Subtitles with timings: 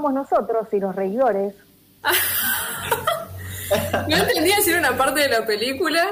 [0.00, 1.54] somos nosotros y los reidores.
[4.08, 6.02] no entendía si era una parte de la película.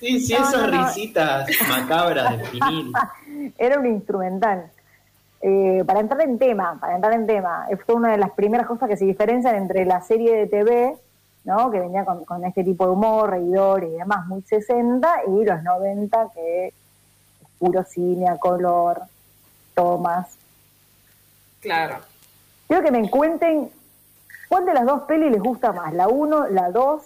[0.00, 2.92] Sí, sí, esas risitas macabras de finil.
[3.58, 4.70] Era un instrumental.
[5.42, 8.88] Eh, para entrar en tema, para entrar en tema, fue una de las primeras cosas
[8.88, 10.96] que se diferencian entre la serie de TV,
[11.44, 11.70] ¿no?
[11.70, 15.62] que venía con, con este tipo de humor, reidor y demás, muy 60, y los
[15.62, 16.74] 90, que es
[17.58, 19.02] puro cine a color,
[19.74, 20.36] tomas.
[21.60, 22.09] Claro.
[22.70, 23.68] Quiero que me cuenten
[24.48, 27.02] cuál de las dos pelis les gusta más, la 1, la 2.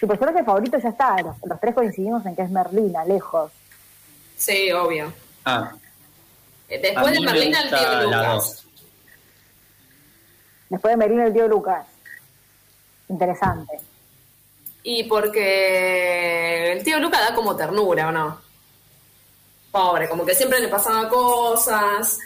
[0.00, 3.52] Su personaje favorito ya está, los, los tres coincidimos en que es Merlina, lejos.
[4.38, 5.12] Sí, obvio.
[5.44, 5.72] Ah,
[6.70, 8.64] Eh, Después de Merlina, el tío Lucas.
[10.70, 11.86] Después de Merlina, el tío Lucas.
[13.10, 13.76] Interesante.
[14.84, 18.40] Y porque el tío Lucas da como ternura, ¿o no?
[19.70, 22.18] Pobre, como que siempre le pasaban cosas.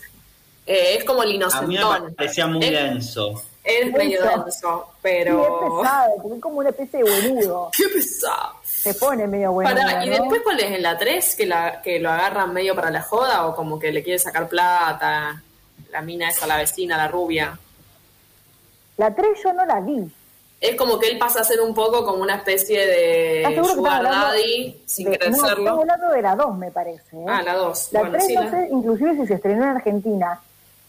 [0.71, 2.15] Eh, es como el A mí me inocentón.
[2.15, 3.43] parecía muy Es- denso.
[3.65, 4.93] Es medio Denso.
[5.03, 5.43] pero...
[5.43, 7.71] es pesado, porque es como una especie de boludo.
[7.77, 8.55] ¡Qué pesado!
[8.65, 9.69] Se pone medio bueno.
[9.71, 10.17] Pará, ¿y ¿no?
[10.17, 10.71] después cuál es?
[10.73, 13.93] ¿En la 3 que, la, que lo agarran medio para la joda o como que
[13.93, 15.43] le quiere sacar plata?
[15.91, 17.59] La mina esa, la vecina, la rubia.
[18.97, 20.11] La 3 yo no la vi.
[20.61, 23.69] Es como que él pasa a ser un poco como una especie ¿Estás de seguro
[23.75, 25.47] que sugar daddy, sin de- querer no.
[25.47, 27.17] Estamos hablando de la 2, me parece.
[27.17, 27.25] ¿eh?
[27.29, 27.89] Ah, la 2.
[27.93, 30.41] La Bueno, 3 sí, no la- sé, inclusive si se estrenó en Argentina.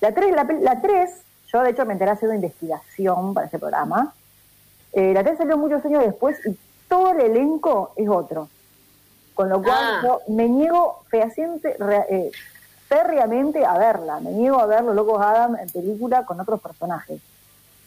[0.01, 1.09] La 3, la, pel- la 3
[1.51, 4.13] yo de hecho me enteré haciendo investigación para este programa.
[4.93, 6.55] Eh, la 3 salió muchos años después y
[6.87, 8.47] todo el elenco es otro.
[9.33, 10.01] Con lo cual Ah.
[10.03, 12.31] yo me niego fehaciente, re- eh,
[12.87, 14.19] férreamente a verla.
[14.19, 17.19] Me niego a ver Los Locos Adam en película con otros personajes.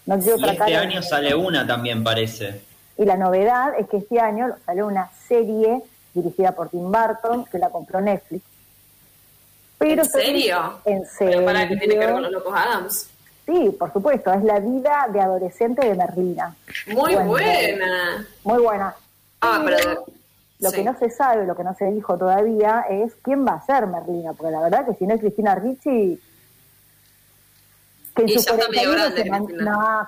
[0.06, 2.62] No quiero Y este año sale una también, parece.
[2.98, 5.83] Y la novedad es que este año salió una serie
[6.14, 8.42] dirigida por Tim Burton que la compró Netflix.
[9.82, 10.78] Pero ¿En serio?
[10.84, 11.32] En serio.
[11.34, 13.08] Pero para que tiene que ver con los locos Adams.
[13.46, 16.54] Sí, por supuesto, es la vida de adolescente de Merlina.
[16.86, 18.26] Muy Bueno, buena.
[18.44, 18.94] Muy buena.
[19.40, 20.06] Ah, pero...
[20.60, 20.76] Lo sí.
[20.76, 23.88] que no se sabe, lo que no se dijo todavía es quién va a ser
[23.88, 26.20] Merlina, porque la verdad que si no es Cristina Ricci,
[28.14, 29.46] que en Y sus ya está medio 41 grande, se man-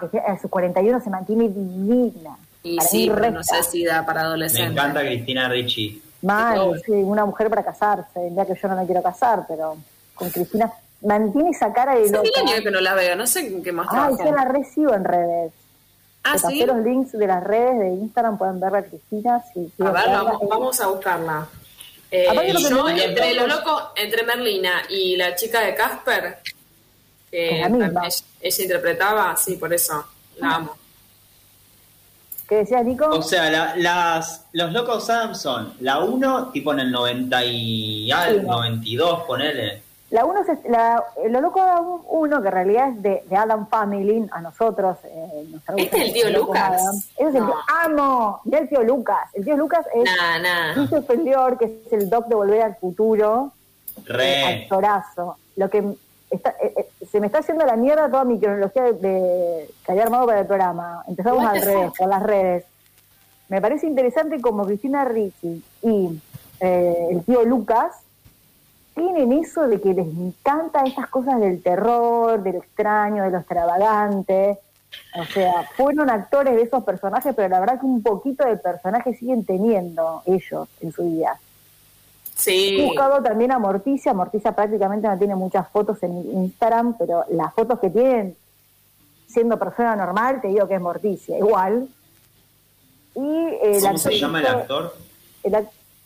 [0.01, 2.37] no, que en sus 41 se mantiene divina.
[2.63, 4.71] Y Para sí, pero no sé si da para Me adolescentes.
[4.71, 6.01] encanta Cristina Ricci.
[6.25, 9.77] Mal, sí, una mujer para casarse, ya que yo no me quiero casar, pero
[10.15, 13.41] con Cristina mantiene esa cara de Hace mil años que no la veo, no sé
[13.47, 14.25] en qué más Ay, trabaja.
[14.25, 15.53] yo la recibo en redes.
[16.27, 16.43] Ah, sí.
[16.45, 19.45] pasé los links de las redes de Instagram, pueden verla a Cristina.
[19.53, 21.47] Si A quieren ver, vamos, vamos a buscarla.
[22.11, 25.75] Eh, Aparte lo que yo, me- entre lo loco, entre Merlina y la chica de
[25.75, 26.39] Casper,
[27.31, 28.07] que Es la misma.
[28.07, 30.05] ella, ella interpretaba, sí, por eso
[30.39, 30.77] la amo.
[32.49, 33.07] ¿Qué decías, Nico?
[33.09, 38.11] O sea, la- las, los locos Adams son la 1, tipo en el 90 y
[38.13, 38.53] algo, Sí, no.
[38.59, 39.83] 92, ponele.
[40.11, 43.37] La uno es la, lo loco de Adam uno, que en realidad es de, de
[43.37, 44.99] Adam Family, a nosotros.
[45.05, 46.83] Eh, nos ¿Este es el tío Lucas?
[47.17, 49.29] Ese es el tío, amo, ya el tío Lucas.
[49.33, 50.75] El tío Lucas es Nah, nah.
[50.75, 53.53] Christopher Lior, que es el doc de Volver al Futuro.
[54.05, 54.63] Re.
[54.63, 55.37] actorazo.
[55.57, 55.83] Lo que
[56.37, 59.93] está, eh, eh, se me está haciendo la mierda toda mi cronología de, de- que
[59.93, 61.05] había armado para el programa.
[61.09, 62.65] Empezamos al revés, por las redes.
[63.49, 66.21] Me parece interesante como Cristina Ricci y
[66.61, 67.95] eh, el tío Lucas
[68.95, 74.59] tienen eso de que les encanta estas cosas del terror, del extraño, de lo extravagante.
[75.21, 79.19] O sea, fueron actores de esos personajes, pero la verdad que un poquito de personajes
[79.19, 81.39] siguen teniendo ellos en su vida.
[82.37, 82.83] He Sí.
[82.85, 84.13] buscado también a Morticia.
[84.13, 88.37] Morticia prácticamente no tiene muchas fotos en Instagram, pero las fotos que tienen
[89.29, 91.89] siendo persona normal, te digo que es Morticia, igual.
[93.15, 94.95] Y eh, ¿Cómo el se llama el actor?
[95.45, 95.55] el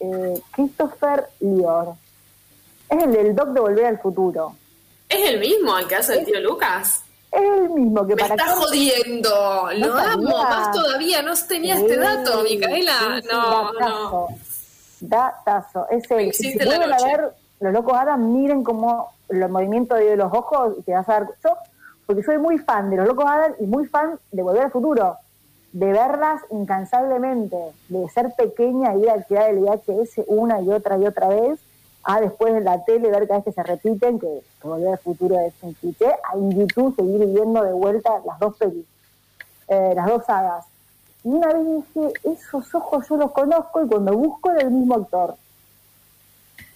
[0.00, 1.94] eh, Christopher Lior.
[2.91, 4.54] Es el del Doc de Volver al Futuro.
[5.09, 7.03] ¿Es el mismo al que hace el tío Lucas?
[7.31, 9.69] Es el mismo que Me para está jodiendo.
[9.77, 10.13] Lo sabía.
[10.13, 10.42] amo.
[10.45, 11.22] Más todavía.
[11.22, 13.21] No tenía este Sí, dato, Micaela.
[13.22, 14.28] sí, No, no.
[15.00, 15.89] Datazo.
[15.91, 20.33] Es el, si vuelven a ver los locos Adam, miren cómo los movimientos de los
[20.33, 21.28] ojos y te vas a dar.
[21.45, 21.56] Yo,
[22.06, 25.16] porque soy muy fan de los locos Adam y muy fan de Volver al Futuro.
[25.72, 27.56] De verlas incansablemente,
[27.89, 31.60] de ser pequeña y ir a alquilar el VHS una y otra y otra vez,
[32.04, 34.98] a después en la tele ver cada vez que se repiten, que, que Volver al
[34.98, 38.86] Futuro es un cliché, a en YouTube seguir viendo de vuelta las dos pelis,
[39.68, 40.65] eh, las dos sagas.
[41.24, 44.94] Y una vez dije, esos ojos yo los conozco y cuando busco era el mismo
[44.97, 45.34] actor.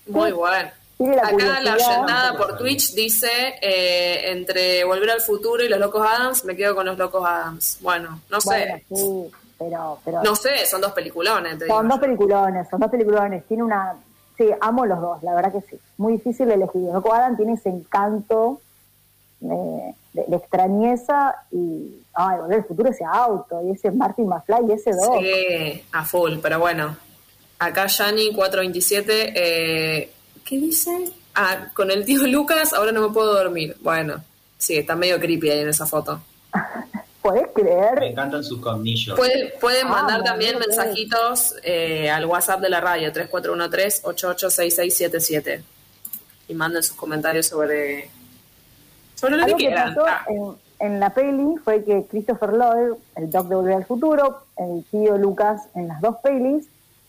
[0.07, 0.71] Muy bueno.
[0.99, 3.29] La Acá la oyentada por Twitch dice,
[3.61, 7.79] eh, entre Volver al Futuro y Los Locos Adams, me quedo con Los Locos Adams.
[7.81, 8.85] Bueno, no Bueno, sé.
[8.95, 11.95] sí, pero, pero No sé, son dos peliculones, te son digo.
[11.95, 13.45] dos peliculones, son dos peliculones.
[13.49, 13.95] Tiene una,
[14.39, 15.79] Sí, amo los dos, la verdad que sí.
[15.99, 16.83] Muy difícil elegir.
[16.93, 18.61] Loco Adam tiene ese encanto
[19.43, 21.97] de, de- de extrañeza y.
[22.15, 25.19] Ay, volver al futuro ese auto y ese Martin McFly y ese dog.
[25.23, 26.95] Sí, a full, pero bueno.
[27.59, 30.11] Acá Yanni 427, eh,
[30.45, 30.91] ¿qué dice?
[31.35, 33.77] Ah, con el tío Lucas ahora no me puedo dormir.
[33.81, 34.23] Bueno,
[34.59, 36.21] sí, está medio creepy ahí en esa foto.
[37.23, 38.01] ¿Podés creer?
[38.01, 39.17] Me encantan sus cornillos.
[39.17, 45.63] Pueden, pueden Ah, mandar también mensajitos eh, al WhatsApp de la radio 3413-886677
[46.49, 48.11] y manden sus comentarios sobre,
[49.23, 53.31] sobre lo Algo que pasó Ah, en, en la peli fue que Christopher Lloyd, el
[53.31, 56.69] Doc de Volver al Futuro, el tío Lucas en las dos pelis,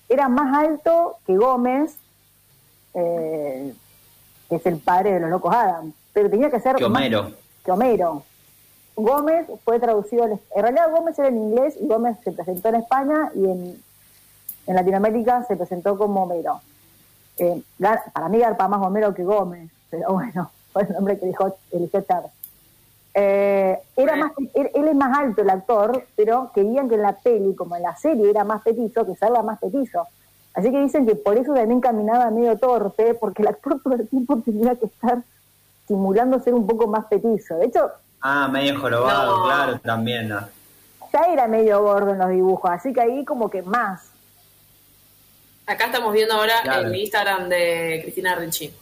[0.10, 1.96] era más alto que Gómez,
[2.94, 3.74] eh,
[4.50, 7.32] que es el padre de los locos Adam, pero tenía que ser Que más Homero.
[7.66, 8.24] que Homero.
[8.96, 13.32] Gómez fue traducido, en realidad Gómez era en inglés y Gómez se presentó en España
[13.34, 13.84] y en,
[14.68, 16.62] en Latinoamérica se presentó como Homero.
[17.40, 17.60] Eh,
[18.14, 22.02] para mí garpa más Homero que Gómez, pero bueno, fue el nombre que eligió, eligió
[22.02, 22.32] Charles.
[23.16, 24.26] Eh, era Bueno.
[24.26, 27.76] más, él, él es más alto el actor, pero querían que en la peli, como
[27.76, 30.08] en la serie, era más petizo, que salga más petizo.
[30.56, 34.08] Así que dicen que por eso también caminaba medio torpe, porque el actor todo el
[34.08, 35.20] tiempo tenía que estar
[35.88, 37.56] simulando ser un poco más petizo.
[37.58, 37.92] De hecho,
[38.26, 39.44] Ah, medio jorobado, No.
[39.46, 40.30] claro, también.
[40.30, 40.40] ¿no?
[41.12, 44.10] ya era medio gordo en los dibujos, así que ahí como que más.
[45.68, 46.88] acá estamos viendo ahora Claro.
[46.88, 48.74] el Instagram de Cristina Ricci.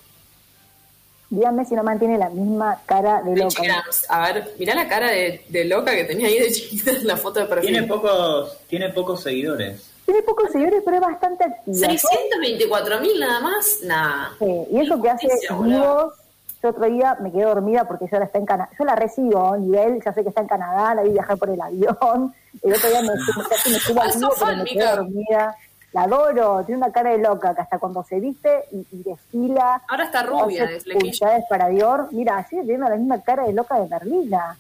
[1.32, 3.64] Díganme si no mantiene la misma cara de loca.
[4.10, 7.16] A ver, mirá la cara de, de loca que tenía ahí de chiquita en la
[7.16, 7.72] foto de perfil.
[7.72, 9.90] Tiene pocos, tiene pocos seguidores.
[10.04, 11.88] Tiene pocos seguidores, pero es bastante activa.
[11.88, 14.32] 624 mil nada más, nada.
[14.40, 15.30] Sí, y eso que hace
[15.64, 16.14] vivos.
[16.62, 18.70] Yo otro día me quedé dormida porque ella ahora está en Canadá.
[18.78, 21.62] Yo la recibo, nivel, ya sé que está en Canadá, la vi viajar por el
[21.62, 22.36] avión.
[22.62, 23.08] El otro día me,
[23.72, 25.56] me subo al vivo, pero me quedé dormida.
[25.94, 29.82] La adoro, tiene una cara de loca que hasta cuando se viste y, y desfila.
[29.90, 32.08] Ahora está rubia, publicidades para Dior.
[32.12, 34.58] Mira, sigue teniendo la misma cara de loca de Merlina.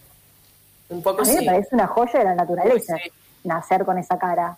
[0.89, 1.45] Un poco A mí me sí.
[1.45, 3.09] parece una joya de la naturaleza Sí.
[3.45, 4.57] nacer con esa cara.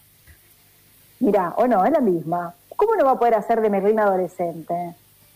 [1.20, 2.54] Mira, o no, es la misma.
[2.76, 4.96] ¿Cómo no va a poder hacer de Merlina adolescente?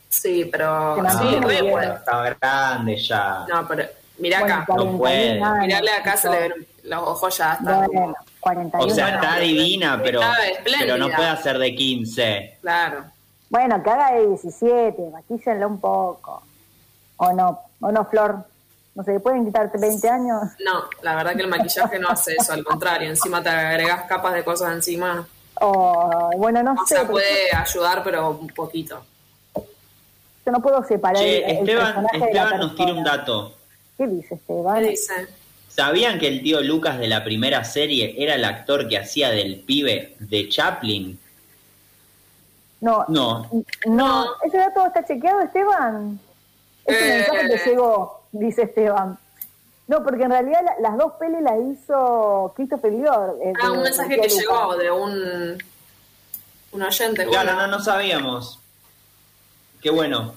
[0.10, 1.94] Sí, pero No, sí, re puede.
[1.94, 3.46] está grande ya.
[3.48, 3.84] No, pero
[4.18, 4.66] mirá Bueno, acá.
[4.66, 5.42] 41 puede.
[5.62, 10.00] Mirarle acá se le ven los ojos ya están Bueno, 41 o sea, está divina,
[10.04, 10.22] pero,
[10.80, 12.58] pero no puede hacer de 15.
[12.62, 13.04] Claro.
[13.50, 16.44] Bueno, que haga de 17, maquíllenla un poco.
[17.18, 18.46] O no, o no, Flor.
[18.96, 20.42] No sé, ¿pueden quitarte 20 años?
[20.66, 24.34] No, la verdad que el maquillaje no hace eso, al contrario, encima te agregas capas
[24.34, 25.28] de cosas encima.
[25.62, 26.96] O, bueno, no O sé.
[26.96, 29.04] sea, porque puede ayudar, pero un poquito.
[30.46, 33.04] Yo no puedo separar el, Che, el Esteban, personaje de la Esteban nos tira un
[33.04, 33.54] dato.
[33.98, 34.84] ¿Qué dice ¿Qué Esteban?
[34.84, 35.14] dice?
[35.82, 39.60] ¿Sabían que el tío Lucas de la primera serie era el actor que hacía del
[39.60, 41.20] pibe de Chaplin?
[42.82, 43.48] No, No.
[43.86, 46.20] no, ¿ese dato está chequeado, Esteban?
[46.84, 47.18] Ese Eh.
[47.20, 49.20] mensaje te llegó, dice Esteban.
[49.88, 53.42] No, porque en realidad la- las dos pelis las hizo Christopher Lloyd.
[53.44, 54.34] eh, Ah, un mensaje que Lucas.
[54.34, 55.64] llegó de un,
[56.72, 57.24] un oyente.
[57.28, 57.68] Claro, bueno.
[57.68, 58.60] no, no sabíamos.
[59.80, 60.34] Qué bueno.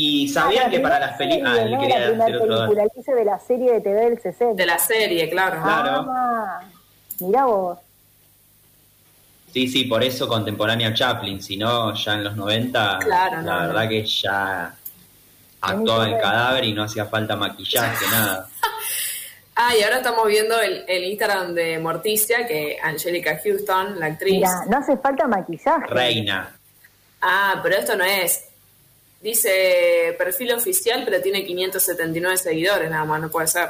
[0.00, 1.58] ¿Y sabían Ah, que para las películas...
[1.58, 1.80] Ah, él ¿no?
[1.80, 2.56] quería la otro dato.
[2.66, 4.54] película, él hizo de la serie de TV del 60.
[4.54, 5.60] De la serie, claro.
[5.60, 6.06] Claro.
[6.08, 6.60] Ah,
[7.20, 7.78] mirá vos.
[9.52, 13.66] Sí, sí, por eso contemporánea Chaplin, si no, ya en los 90, Claro, la no,
[13.68, 13.88] verdad no.
[13.88, 14.74] que ya
[15.62, 18.46] actuaba el cadáver y no hacía falta maquillaje, nada.
[19.56, 24.46] Ah, y ahora estamos viendo el, el Instagram de Morticia, que Angelica Houston, la actriz.
[24.68, 25.86] No hace falta maquillaje.
[25.88, 26.54] Reina.
[27.20, 28.44] Ah, pero esto no es.
[29.20, 33.68] Dice perfil oficial, pero tiene 579 seguidores, nada más, no puede ser.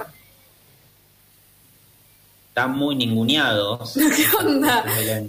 [2.50, 3.94] Están muy ninguneados.
[4.16, 4.84] ¿Qué onda?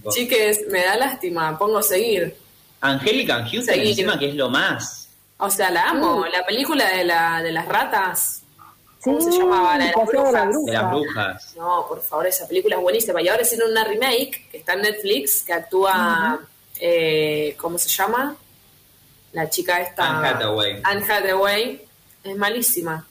[0.10, 2.36] Chiques, me da lástima, pongo seguir.
[2.82, 3.88] Angélica Houston Seguir.
[3.90, 5.10] encima que es lo más.
[5.38, 6.26] O sea, la amo.
[6.26, 8.42] La película de, la, de las ratas.
[9.04, 9.78] ¿Cómo Sí, se llamaba?
[9.78, 10.66] La de las hacía de la brujas.
[10.66, 11.54] De las brujas.
[11.58, 13.22] No, por favor, esa película es buenísima.
[13.22, 16.40] Y ahora hicieron una remake que está en Netflix, que actúa,
[16.80, 18.36] eh, ¿cómo se llama?
[19.34, 20.18] La chica esta.
[20.20, 20.82] Anne Hathaway.
[20.84, 21.82] Anne Hathaway.
[22.24, 23.06] Es malísima.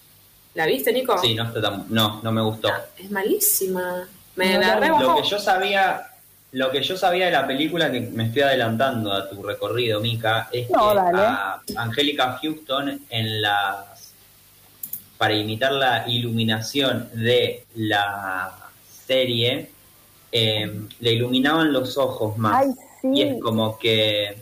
[0.54, 1.16] ¿La viste, Nico?
[1.18, 2.68] Sí, no está tan, no, no me gustó.
[2.96, 4.08] Es malísima.
[4.36, 5.02] Me No, la no, rebajó.
[5.02, 6.06] Lo que yo sabía,
[6.52, 10.48] lo que yo sabía de la película, que me estoy adelantando a tu recorrido, Mica,
[10.52, 11.18] es No, que dale.
[11.22, 14.12] a Angélica Houston en las
[15.16, 18.56] para imitar la iluminación de la
[19.06, 19.68] serie,
[20.30, 22.64] eh, le iluminaban los ojos más.
[22.64, 22.68] Ay,
[23.02, 23.08] sí.
[23.14, 24.36] Y es como que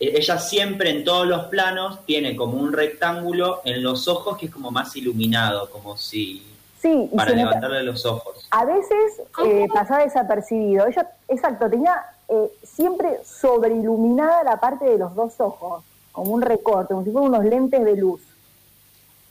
[0.00, 4.52] ella siempre en todos los planos tiene como un rectángulo en los ojos que es
[4.52, 6.44] como más iluminado, como si
[6.80, 8.46] Sí, para levantarle los ojos.
[8.52, 10.86] a veces eh, pasaba desapercibido.
[10.86, 16.94] Ella, exacto, tenía eh, siempre sobreiluminada la parte de los dos ojos, como un recorte,
[16.94, 18.20] como si fueran unos lentes de luz.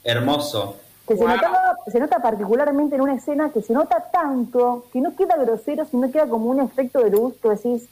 [0.04, 0.76] Hermoso.
[1.08, 1.36] Que se, Wow.
[1.36, 5.86] notaba- se nota particularmente en una escena que se nota tanto que no queda grosero,
[5.90, 7.88] sino queda como un efecto de luz, tú decís,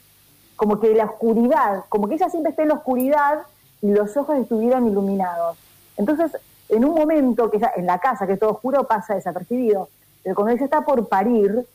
[0.56, 3.44] como que la oscuridad, como que ella siempre está en la oscuridad
[3.82, 5.58] y los ojos estuvieran iluminados.
[5.98, 6.32] Entonces,
[6.70, 9.90] en un momento que ella, en la casa, que es todo oscuro, pasa desapercibido.
[10.24, 11.66] Pero cuando ella está por parir,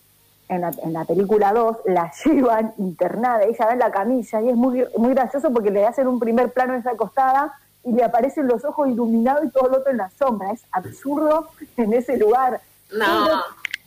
[0.51, 4.49] en la, en la película 2, la llevan internada, ella va en la camilla y
[4.49, 8.05] es muy, muy gracioso porque le hacen un primer plano de esa acostada y le
[8.05, 10.51] aparecen los ojos iluminados y todo el otro en la sombra.
[10.51, 12.61] Es absurdo en ese lugar.
[12.93, 13.25] No.
[13.25, 13.37] Pero,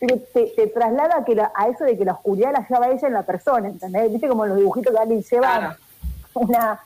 [0.06, 2.88] pero te, te traslada a, que la- a eso de que la oscuridad la lleva
[2.88, 4.10] ella en la persona, ¿entendés?
[4.12, 5.74] ¿Viste como los dibujitos que alguien lleva Claro.
[6.34, 6.80] una,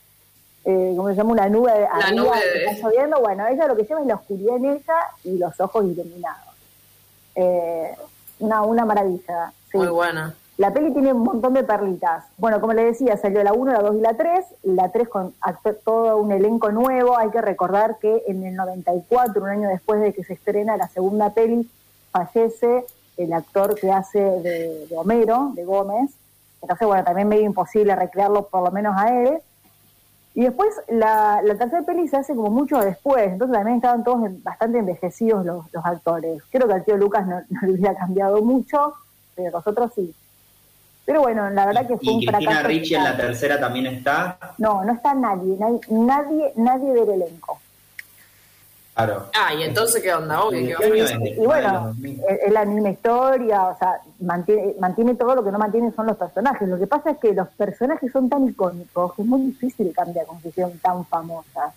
[0.64, 1.30] eh, ¿cómo se llama?
[1.32, 3.20] Una nube de arriba nube que está lloviendo.
[3.20, 6.54] Bueno, ella lo que lleva es la oscuridad en ella y los ojos iluminados.
[7.34, 7.94] Eh,
[8.40, 9.52] una, una maravilla.
[9.70, 9.78] sí.
[9.78, 10.34] Muy buena.
[10.58, 12.24] La peli tiene un montón de perlitas.
[12.36, 14.44] Bueno, como le decía, salió la 1, la 2 y la 3.
[14.64, 15.32] La 3 con
[15.84, 17.16] todo un elenco nuevo.
[17.16, 20.88] Hay que recordar que en el 94, un año después de que se estrena la
[20.88, 21.70] segunda peli,
[22.10, 22.84] fallece
[23.18, 26.10] el actor que hace de, de Homero, de Gómez.
[26.62, 29.38] Entonces, bueno, también medio imposible recrearlo por lo menos a él.
[30.34, 34.20] Y después la, la tercera peli se hace como mucho después, entonces también estaban todos
[34.44, 36.42] bastante envejecidos los, los actores.
[36.50, 38.94] Creo que al tío Lucas no, no le hubiera cambiado mucho,
[39.34, 40.14] pero los otros sí.
[41.04, 42.68] Pero bueno, la verdad que fue Y un Cristina fracaso.
[42.68, 44.38] Ricci en la tercera también está.
[44.58, 47.58] No, no está nadie, nadie, nadie, nadie del elenco.
[48.98, 49.26] Claro.
[49.32, 50.42] Ah, y entonces, ¿qué onda?
[50.42, 51.28] Obvio, ¿De ¿qué onda?
[51.28, 52.20] Y bueno, 2000.
[52.44, 56.16] es, la misma historia, o sea, mantiene, mantiene todo lo que no mantiene son los
[56.16, 56.68] personajes.
[56.68, 60.26] Lo que pasa es que los personajes son tan icónicos que es muy difícil cambiar
[60.26, 61.74] con sean tan famosas.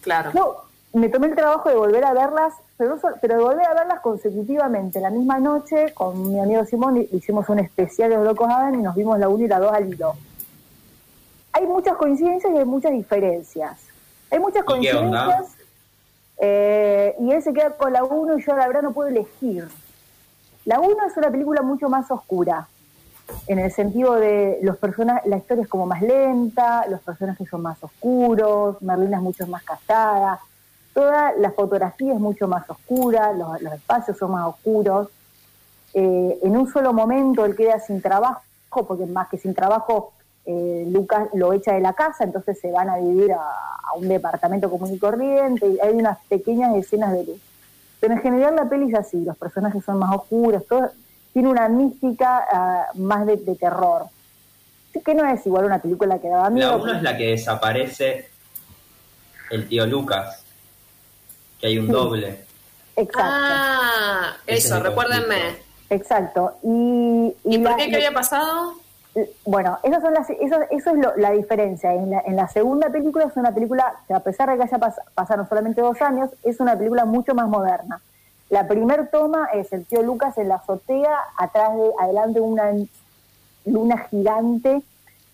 [0.00, 0.32] Claro.
[0.34, 3.64] Yo me tomé el trabajo de volver a verlas, pero, no solo- pero de volver
[3.66, 4.98] a verlas consecutivamente.
[4.98, 8.74] La misma noche, con mi amigo Simón, hi- hicimos un especial de los Locos Adam
[8.74, 10.14] y nos vimos la 1 y la 2 al hilo.
[11.52, 13.78] Hay muchas coincidencias y hay muchas diferencias.
[14.32, 15.26] Hay muchas ¿Y qué onda?
[15.26, 15.61] coincidencias
[16.38, 19.68] eh, y él se queda con la 1 y yo la verdad no puedo elegir.
[20.64, 22.68] La 1 es una película mucho más oscura,
[23.46, 27.62] en el sentido de los personajes, la historia es como más lenta, los personajes son
[27.62, 30.40] más oscuros, Merlina es mucho más callada,
[30.94, 35.08] toda la fotografía es mucho más oscura, los, los espacios son más oscuros.
[35.94, 38.42] Eh, en un solo momento él queda sin trabajo,
[38.86, 40.12] porque más que sin trabajo,
[40.46, 44.08] eh, Lucas lo echa de la casa, entonces se van a vivir a, a un
[44.08, 47.40] departamento común y corriente, y hay unas pequeñas escenas de luz.
[48.00, 50.90] Pero en general la peli es así, los personajes son más oscuros, todo,
[51.32, 54.06] tiene una mística ah, más de, de terror.
[54.90, 56.70] Así que no es igual una película que daba miedo.
[56.76, 58.28] La 1 es la que desaparece
[59.50, 60.42] el tío Lucas.
[61.60, 61.92] Que hay un Sí.
[61.92, 62.44] doble.
[62.96, 65.36] Exacto, Ah, Ese es eso, el recuérdenme.
[65.40, 65.64] conflicto.
[65.94, 66.54] exacto.
[66.62, 67.88] Y, ¿Y por la- qué?
[67.88, 68.74] ¿Qué había pasado?
[69.44, 71.92] Bueno, esas son las, eso, eso es lo- la diferencia.
[71.92, 74.78] En la, en la segunda película es una película que a pesar de que haya
[74.78, 78.00] pas- pasaron solamente dos años, es una película mucho más moderna.
[78.48, 82.72] La primer toma es el tío Lucas en la azotea, atrás de, adelante una
[83.66, 84.82] luna gigante,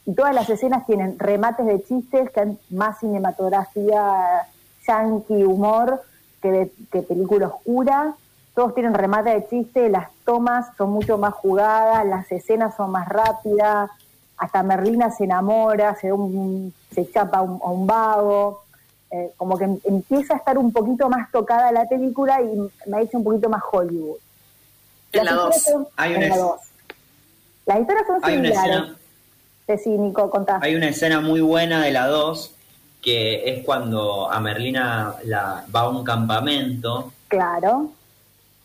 [0.06, 4.42] y todas las escenas tienen remates de chistes, que han más cinematografía
[4.86, 6.02] yankee, humor,
[6.42, 8.14] que, de, que película oscura.
[8.58, 13.06] Todos tienen remate de chiste, las tomas son mucho más jugadas, las escenas son más
[13.08, 13.88] rápidas,
[14.36, 18.62] hasta Merlina se enamora, se, un- se chapa a un, a un vago,
[19.12, 22.96] eh, como que em- empieza a estar un poquito más tocada la película y me
[22.96, 24.16] ha hecho un poquito más Hollywood.
[25.12, 25.72] En Las la historias 2.
[25.74, 26.60] son- Hay en una la es- dos.
[27.66, 28.76] Las historias son Hay una similares.
[29.68, 30.58] escena, Sí, Nico, contá.
[30.60, 32.56] hay una escena muy buena de la 2
[33.02, 37.90] que es cuando a Merlina la, va a un campamento Claro,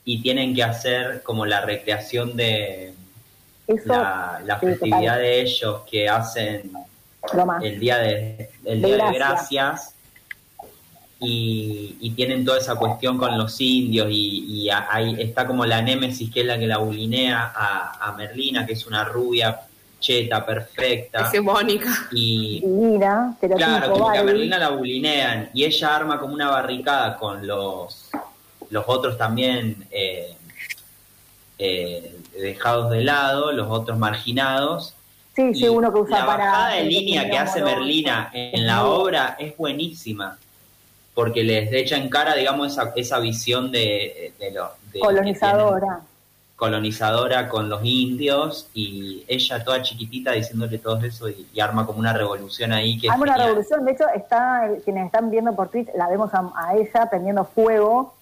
[0.05, 2.93] y tienen que hacer como la recreación de
[3.67, 6.71] eso la, la sí, festividad de ellos que hacen
[7.61, 9.95] el día de, el De día de gracias.
[11.19, 16.29] y, y tienen toda esa cuestión con los indios y, ahí está como la némesis
[16.31, 19.61] que es la que la bulinea a, a Merlina que es una rubia
[20.01, 21.89] cheta perfecta Hegemónica.
[22.11, 24.23] y Divina, pero claro como que a.
[24.23, 28.09] Merlina la bulinean y ella arma como una barricada con los
[28.73, 30.35] los otros también eh,
[31.59, 34.95] eh, dejados de lado los otros marginados
[35.35, 36.45] Sí, sí, uno que usa la para...
[36.45, 37.63] bajada de línea que hace.
[37.63, 40.37] Merlina en la obra es buenísima,
[41.15, 46.01] porque les echa en cara, digamos, esa, esa visión de, de lo de- que Colonizadora.
[46.55, 51.97] colonizadora con los indios y ella toda chiquitita diciéndole todo eso y, y arma como
[51.97, 55.87] una revolución ahí que Arma una revolución, de hecho, está quienes están viendo por Twitch,
[55.97, 58.13] la vemos a, a ella prendiendo fuego,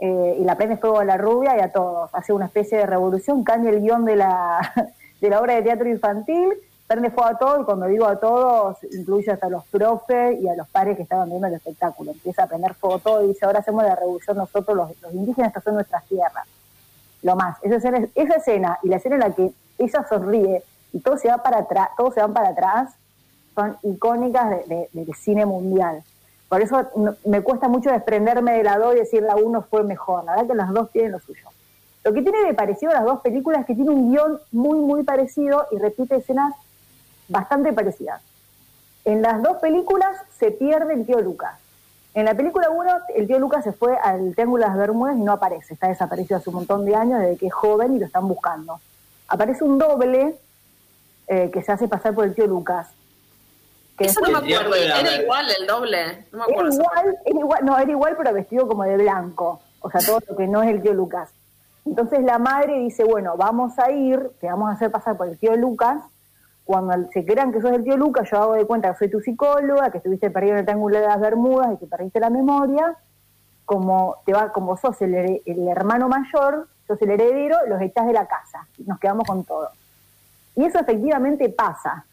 [0.00, 2.10] eh, y la prende fuego a la rubia y a todos.
[2.14, 4.72] Hace una especie de revolución, cambia el guion de la,
[5.20, 6.52] de la obra de teatro infantil,
[6.86, 10.54] prende fuego a todo y cuando digo a todos, incluye hasta los profes y a
[10.56, 12.10] los padres que estaban viendo el espectáculo.
[12.12, 15.48] Empieza a prender fuego todo y dice, ahora hacemos la revolución nosotros, los, los indígenas,
[15.48, 16.44] estas son nuestras tierras.
[17.22, 21.00] Lo más, esa escena, esa escena y la escena en la que ella sonríe y
[21.00, 22.92] todo se va para atrás, todos se van para atrás,
[23.54, 26.02] son icónicas de- de- del cine mundial.
[26.54, 26.88] Por eso
[27.24, 30.22] me cuesta mucho desprenderme de la dos y decir la uno fue mejor.
[30.22, 31.48] La verdad que las dos tienen lo suyo.
[32.04, 34.78] Lo que tiene de parecido a las dos películas es que tiene un guion muy,
[34.78, 36.54] muy parecido y repite escenas
[37.26, 38.22] bastante parecidas.
[39.04, 41.58] En las dos películas se pierde el tío Lucas.
[42.14, 45.22] En la película 1, el tío Lucas se fue al Triángulo de las Bermudas y
[45.22, 45.74] no aparece.
[45.74, 48.78] Está desaparecido hace un montón de años, desde que es joven y lo están buscando.
[49.26, 50.36] Aparece un doble
[51.26, 52.86] eh, que se hace pasar por el tío Lucas.
[53.96, 54.74] Que Eso no me acuerdo.
[54.74, 56.26] Era igual el doble.
[56.32, 56.70] No me era acuerdo.
[56.70, 59.60] esa igual, era igual, no, era igual, pero vestido como de blanco.
[59.80, 61.30] O sea, todo lo que no es el tío Lucas.
[61.84, 65.38] Entonces la madre dice, bueno, vamos a ir, te vamos a hacer pasar por el
[65.38, 66.02] tío Lucas.
[66.64, 69.20] Cuando se crean que sos el tío Lucas, yo hago de cuenta que soy tu
[69.20, 72.96] psicóloga, que estuviste perdido en el triángulo de las Bermudas y que perdiste la memoria.
[73.66, 78.14] Como te va, como sos el, el hermano mayor, sos el heredero, los echás de
[78.14, 78.66] la casa.
[78.78, 79.68] Y nos quedamos con todo.
[80.56, 82.06] Y eso efectivamente pasa.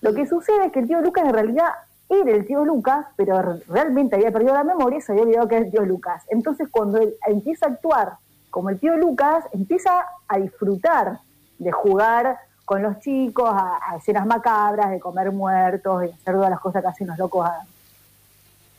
[0.00, 1.68] Lo que sucede es que el tío Lucas en realidad
[2.08, 5.48] era el tío Lucas, pero re- realmente había perdido la memoria y se había olvidado
[5.48, 6.22] que era el tío Lucas.
[6.28, 8.12] Entonces cuando él empieza a actuar
[8.50, 11.18] como el tío Lucas, empieza a disfrutar
[11.58, 16.50] de jugar con los chicos, a, a escenas macabras, de comer muertos, de hacer todas
[16.50, 17.66] las cosas que hacen los locos Adam.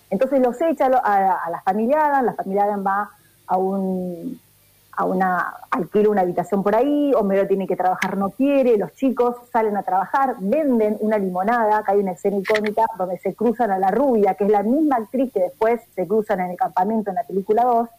[0.09, 3.09] Entonces los echa a, a- a la familia Adam, la familia Adam va
[3.47, 4.39] a un
[4.99, 9.37] a una alquila una habitación por ahí, Homero tiene que trabajar, no quiere, los chicos
[9.49, 13.79] salen a trabajar, venden una limonada, que hay una escena icónica donde se cruzan a
[13.79, 17.15] la rubia, que es la misma actriz que después se cruzan en el campamento en
[17.15, 17.89] la película 2,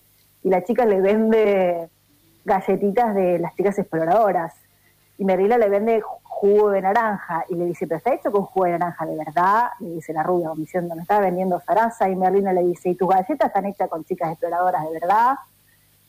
[0.43, 1.89] y la chica le vende
[2.45, 4.53] galletitas de las chicas exploradoras,
[5.17, 8.67] y Merlina le vende jugo de naranja, y le dice, pero está hecho con jugo
[8.67, 9.71] de naranja, ¿de verdad?
[9.81, 13.09] Le dice la rubia, diciendo, me estaba vendiendo zaraza, y Merlina le dice, ¿y tus
[13.09, 15.37] galletas están hechas con chicas exploradoras, de verdad?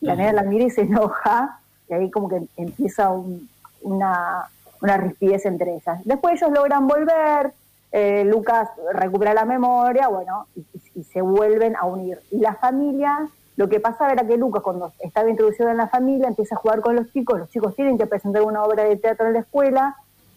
[0.02, 3.48] La nena la mira y se enoja, y ahí como que empieza un-
[3.82, 4.48] una,
[4.80, 6.00] una rispidez entre ellas.
[6.04, 7.52] Después ellos logran volver,
[7.92, 12.20] eh, Lucas recupera la memoria, bueno, y, y- y se vuelven a unir.
[12.30, 16.28] Y la familia, lo que pasaba era que Lucas, cuando estaba introducido en la familia,
[16.28, 19.26] empieza a jugar con los chicos, los chicos tienen que presentar una obra de teatro
[19.26, 19.96] en la escuela,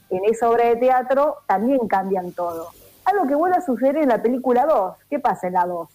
[0.10, 2.68] en esa obra de teatro también cambian todo.
[3.06, 4.96] Algo que vuelve a suceder en la película 2.
[5.10, 5.90] ¿Qué pasa en la 2?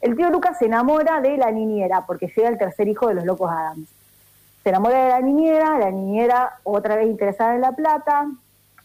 [0.00, 3.24] El tío Lucas se enamora de la niñera, porque llega el tercer hijo de los
[3.24, 3.88] locos Adams.
[4.62, 8.28] Se enamora de la niñera, la niñera otra vez interesada en la plata,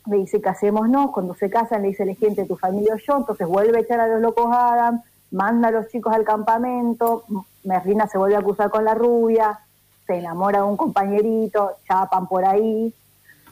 [0.06, 3.48] le dice casémonos, cuando se casan le dice elegí entre tu familia o yo, entonces
[3.48, 7.24] vuelve a echar a los locos Adams, manda a los chicos al campamento,
[7.64, 9.60] Merlina se vuelve a cruzar con la rubia,
[10.08, 12.94] se enamora de un compañerito, chapan por ahí,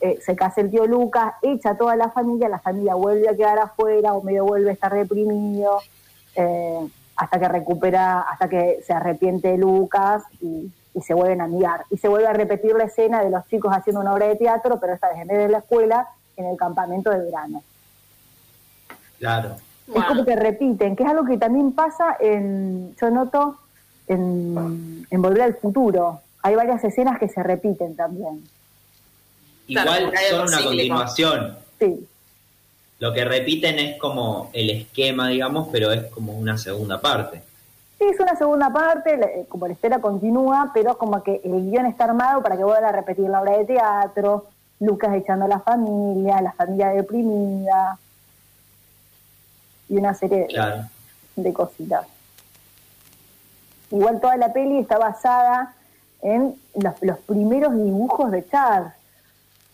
[0.01, 3.35] eh, se casa el tío Lucas, echa a toda la familia, la familia vuelve a
[3.35, 5.79] quedar afuera, o medio vuelve a estar reprimido,
[6.35, 6.87] eh,
[7.19, 11.83] hasta que recupera, hasta que se arrepiente Lucas y, y se vuelven a mirar.
[11.89, 14.79] Y se vuelve a repetir la escena de los chicos haciendo una obra de teatro,
[14.79, 17.61] pero esta vez en vez de la escuela, en el campamento de verano.
[19.17, 19.57] Claro.
[19.93, 23.57] Es como que repiten, que es algo que también pasa en, yo noto,
[24.07, 26.21] en, en Volver al Futuro.
[26.41, 28.47] Hay varias escenas que se repiten también.
[29.67, 31.57] Igual son una continuación.
[31.79, 32.07] Sí,
[32.99, 37.41] Lo que repiten es como el esquema, digamos, pero es como una segunda parte.
[37.97, 41.85] Sí, es una segunda parte, la- como la historia continúa, pero como que el guion
[41.85, 44.45] está armado para que vuelvan a repetir la obra de teatro,
[44.81, 47.97] Lucas echando a la familia, la familia deprimida,
[49.89, 50.83] y una serie de, Claro.
[51.35, 52.05] de cositas.
[53.91, 55.73] Igual toda la peli está basada
[56.21, 58.93] en los, los primeros dibujos de Charles.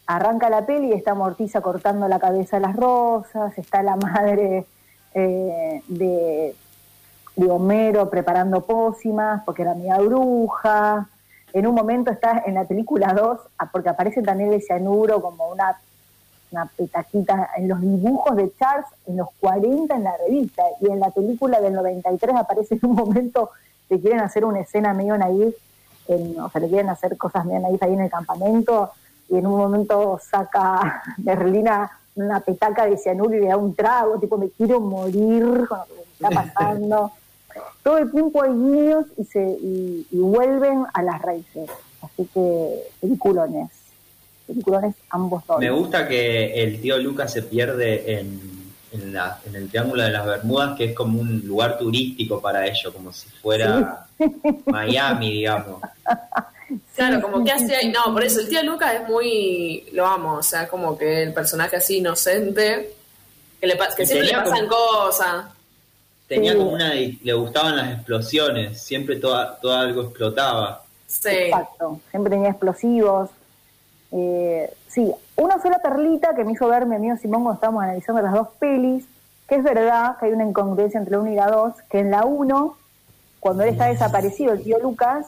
[0.07, 4.65] Arranca la peli y está Mortiza cortando la cabeza a las rosas, está la madre
[5.13, 6.55] eh, de,
[7.35, 11.07] de Homero preparando pócimas porque era media bruja.
[11.53, 15.47] En un momento está en la película 2, ah, porque aparece también el cianuro como
[15.49, 15.77] una,
[16.51, 20.63] una petaquita en los dibujos de Charles en los 40 en la revista.
[20.81, 23.49] Y en la película del 93 aparece en un momento
[23.89, 25.55] que quieren hacer una escena medio naif,
[26.09, 28.91] en- o sea, le quieren hacer cosas medio naif ahí en el campamento.
[29.29, 34.17] Y en un momento saca Berlina una petaca de cianuro y le da un trago,
[34.19, 37.11] tipo, me quiero morir con lo que me está pasando
[37.83, 41.69] todo el tiempo hay guiños y, se, y, y vuelven a las raíces.
[42.01, 43.69] Así que peliculones,
[44.47, 45.59] peliculones ambos dos.
[45.59, 48.41] Me gusta que el tío Lucas se pierde en,
[48.91, 52.65] en, la- en el Triángulo de las Bermudas, que es como un lugar turístico para
[52.65, 54.07] ellos, como si fuera
[54.65, 55.81] Miami, digamos.
[56.95, 57.91] Claro, como que hace ahí.
[57.91, 59.87] No, por eso el tío Lucas es muy.
[59.91, 62.93] Lo amo, o sea, como que el personaje así inocente.
[63.59, 65.45] Que, le, que siempre le pasan cosas.
[66.27, 66.93] Tenía como una.
[66.93, 70.83] Le gustaban las explosiones, siempre toda, todo algo explotaba.
[71.07, 71.29] Sí.
[71.29, 73.29] Exacto, siempre tenía explosivos.
[74.11, 78.21] Eh, sí, una sola perlita que me hizo ver mi amigo Simón cuando estábamos analizando
[78.21, 79.05] las dos pelis,
[79.47, 82.11] que es verdad que hay una incongruencia entre la 1 y la 2, que en
[82.11, 82.77] la 1,
[83.39, 85.27] cuando él está desaparecido, el tío Lucas,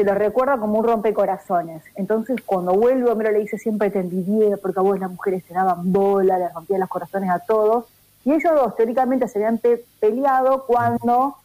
[0.00, 1.82] se lo recuerda como un rompecorazones.
[1.94, 5.52] Entonces, cuando vuelve, Homero le dice siempre te envidié, porque a vos las mujeres te
[5.52, 7.84] daban bola, le rompían los corazones a todos.
[8.24, 11.36] Y ellos dos, teóricamente, se habían pe- peleado cuando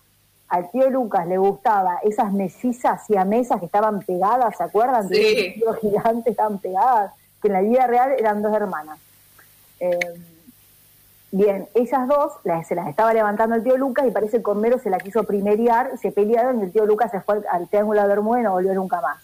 [0.47, 5.09] al tío Lucas le gustaba esas mesizas y a mesas que estaban pegadas, ¿se acuerdan?
[5.09, 5.15] Sí.
[5.15, 8.97] Que dos gigantes estaban pegadas, que en la vida real eran dos hermanas.
[9.81, 9.99] Eh,
[11.31, 14.79] bien, ellas dos las- se las estaba levantando el tío Lucas y parece que Homero
[14.79, 17.67] se la quiso primerear y se pelearon y el tío Lucas se fue al, al
[17.69, 19.17] Triángulo de Bermuda y no volvió nunca más.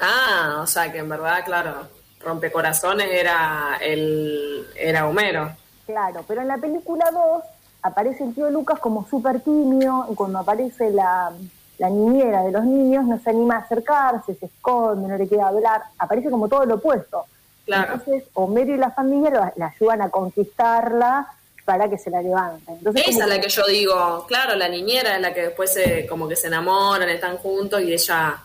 [0.00, 1.74] Ah, o sea que en verdad, claro,
[2.20, 5.50] rompecorazones era el era Homero.
[5.86, 7.42] Claro, pero en la película 2
[7.82, 11.30] aparece el tío Lucas como súper tímido y cuando aparece la,
[11.78, 15.42] la niñera de los niños no se anima a acercarse, se esconde, no le quiere
[15.44, 17.26] hablar, aparece como todo lo opuesto.
[17.66, 17.94] Claro.
[17.94, 21.26] Entonces Homero y la familia lo- la ayudan a conquistarla
[21.64, 22.74] para que se la levanten.
[22.76, 25.72] Entonces, Esa es la que- que yo digo, claro, la niñera es la que después
[25.72, 28.36] se, como que se enamoran, están juntos y ella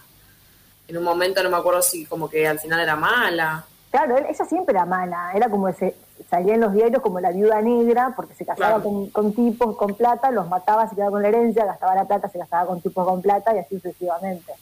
[0.87, 3.65] en un momento no me acuerdo si como que al final era mala.
[3.91, 5.95] Claro, él- ella siempre era mala, era como se
[6.29, 8.83] salía en los diarios como la viuda negra, porque se casaba Claro.
[8.83, 12.29] con, con tipos con plata, los mataba, se quedaba con la herencia, gastaba la plata,
[12.29, 14.53] se gastaba con tipos con plata y así sucesivamente.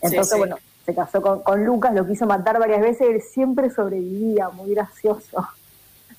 [0.00, 0.38] Entonces, sí.
[0.38, 4.74] bueno, se casó con, con Lucas, lo quiso matar varias veces, él siempre sobrevivía, muy
[4.74, 5.48] gracioso.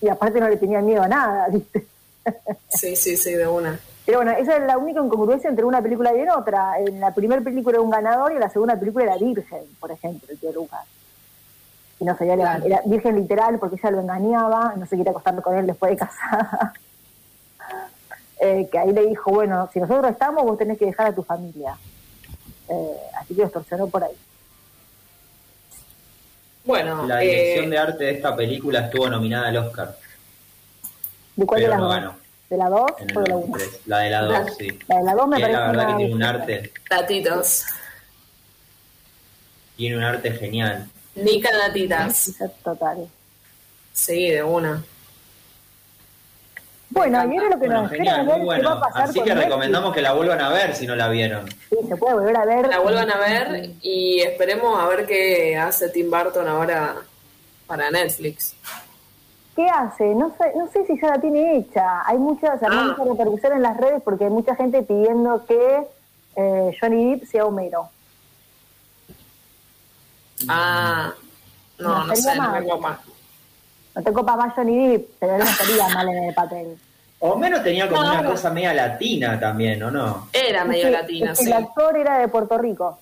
[0.01, 1.85] Y aparte no le tenía miedo a nada, ¿viste?
[2.69, 3.79] Sí, sí, sí, de una.
[4.05, 6.79] Pero bueno, esa es la única incongruencia entre una película y en otra.
[6.79, 9.91] En la primera película era un ganador y en la segunda película era virgen, por
[9.91, 10.81] ejemplo, el tío Lucas.
[11.99, 12.65] Y no había levantado.
[12.65, 15.97] Era virgen literal porque ella lo engañaba, no se quería acostar con él después de
[15.97, 16.73] casada.
[18.39, 21.23] Eh, que ahí le dijo, bueno, si nosotros estamos, vos tenés que dejar a tu
[21.23, 21.77] familia.
[22.67, 24.13] Eh, así que lo extorsionó por ahí.
[26.65, 29.97] Bueno, La eh, dirección de arte de esta película estuvo nominada al Oscar.
[31.35, 31.95] ¿De cuál de las no dos?
[31.95, 32.15] ganó.
[32.49, 33.47] ¿De la 2 En el o de la 1?
[33.47, 33.79] 93.
[33.87, 34.79] La de la 2, sí.
[34.87, 37.63] La de la 2 me Que parece la verdad una que tiene un arte, datitos.
[39.75, 40.87] tiene un arte genial.
[41.15, 42.31] Nica datitas.
[42.63, 43.07] Total.
[43.91, 44.83] Sí, de una.
[46.89, 48.69] Bueno, y ahora lo que Bueno, nos qué bueno.
[48.69, 49.45] va a pasar Así con que Netflix.
[49.45, 51.49] recomendamos que la vuelvan a ver si no la vieron.
[51.49, 52.67] Sí, se puede volver a ver.
[52.67, 56.95] La vuelvan a ver y esperemos a ver qué hace Tim Burton ahora
[57.67, 58.55] para Netflix.
[59.55, 60.15] ¿Qué hace?
[60.15, 62.01] No sé, no sé si ya la tiene hecha.
[62.07, 62.95] Hay muchas, hay Ah.
[62.97, 65.87] mucha repercusión en las redes porque hay mucha gente pidiendo que
[66.35, 67.89] eh, Johnny Depp sea Homero.
[70.49, 71.13] Ah,
[71.79, 72.69] no, No no sé, estaría no me mal.
[72.69, 72.99] copa.
[73.95, 76.77] No te copa más Johnny Depp, pero él no estaría mal en el papel.
[77.25, 78.31] O menos tenía como No, una no.
[78.31, 80.27] cosa media latina también, ¿o no?
[80.33, 81.45] Era medio latina, sí.
[81.45, 82.99] El actor era de Puerto Rico.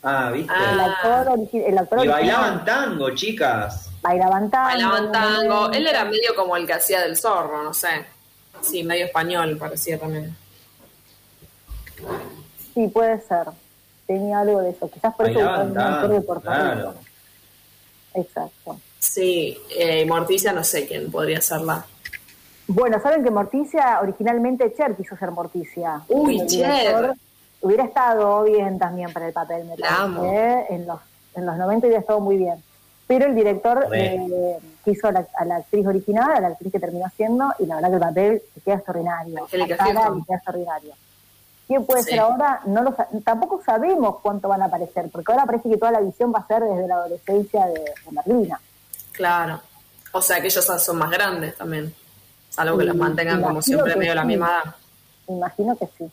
[0.00, 0.52] Ah, ¿viste?
[0.56, 0.70] Ah.
[0.72, 3.90] El actor, el actor y bailaban tango, chicas.
[4.00, 4.66] bailaban tango.
[4.68, 5.72] Bailaban tango.
[5.72, 8.06] Él era medio como el que hacía del zorro, no sé.
[8.60, 10.36] Sí, medio español parecía también.
[12.74, 13.46] Sí, puede ser.
[14.06, 14.88] Tenía algo de eso.
[14.88, 16.74] Quizás por eso Bailaban buscaron un actor de Puerto claro.
[16.76, 16.94] Rico.
[18.14, 18.80] Exacto.
[19.00, 21.84] Sí, eh, Morticia no sé quién podría serla.
[22.72, 26.02] Bueno, saben que Morticia, originalmente Cher quiso ser Morticia.
[26.08, 27.14] Uy, Cher.
[27.62, 30.36] Hubiera estado bien también para el papel, me La parece.
[30.36, 30.66] ¿eh?
[30.70, 31.00] En los,
[31.34, 32.62] en los 90 hubiera estado muy bien.
[33.06, 34.14] Pero el director Re.
[34.14, 37.66] eh, quiso a la, a la actriz original, a la actriz que terminó siendo, y
[37.66, 39.42] la verdad que el papel le queda extraordinario.
[39.44, 40.18] Angélica A Cara Houston.
[40.18, 40.92] le queda extraordinario.
[41.66, 42.10] ¿Quién puede Sí.
[42.10, 42.60] ser ahora?
[42.66, 46.32] No lo tampoco sabemos cuánto van a aparecer, porque ahora parece que toda la visión
[46.32, 48.60] va a ser desde la adolescencia de, de Merlina.
[49.12, 49.60] Claro.
[50.12, 51.92] O sea que ellos son más grandes también.
[52.50, 54.74] Salvo que los mantengan como siempre medio la misma edad.
[55.28, 56.10] Me imagino que sí.